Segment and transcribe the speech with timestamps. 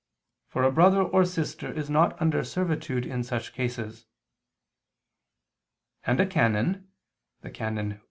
[0.47, 4.07] For a brother or sister is not under servitude in such cases":
[6.07, 6.87] and a canon
[7.53, 7.99] [*Can.